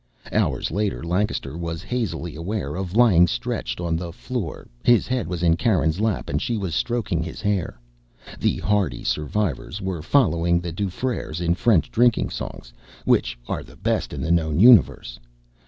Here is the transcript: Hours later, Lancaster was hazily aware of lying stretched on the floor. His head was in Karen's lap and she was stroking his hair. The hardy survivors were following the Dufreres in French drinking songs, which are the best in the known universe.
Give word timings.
Hours 0.31 0.71
later, 0.71 1.03
Lancaster 1.03 1.55
was 1.55 1.83
hazily 1.83 2.35
aware 2.35 2.73
of 2.73 2.95
lying 2.95 3.27
stretched 3.27 3.79
on 3.79 3.95
the 3.95 4.11
floor. 4.11 4.67
His 4.83 5.05
head 5.05 5.27
was 5.27 5.43
in 5.43 5.55
Karen's 5.57 5.99
lap 5.99 6.27
and 6.27 6.41
she 6.41 6.57
was 6.57 6.73
stroking 6.73 7.21
his 7.21 7.39
hair. 7.39 7.79
The 8.39 8.57
hardy 8.57 9.03
survivors 9.03 9.79
were 9.79 10.01
following 10.01 10.59
the 10.59 10.71
Dufreres 10.73 11.39
in 11.39 11.53
French 11.53 11.91
drinking 11.91 12.31
songs, 12.31 12.73
which 13.05 13.37
are 13.47 13.61
the 13.61 13.75
best 13.75 14.11
in 14.11 14.21
the 14.21 14.31
known 14.31 14.59
universe. 14.59 15.19